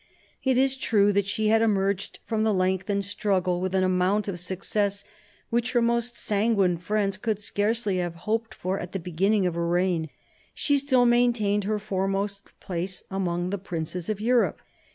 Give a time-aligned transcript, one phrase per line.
[0.43, 4.39] It is true that she had emerged from the lengthened struggle with an amount of
[4.39, 5.03] success
[5.51, 9.67] which her most sanguine friends could scarcely have hoped for at the beginning of her
[9.67, 10.09] reign.
[10.55, 14.63] She still maintained her foremost place among the princes of Europe.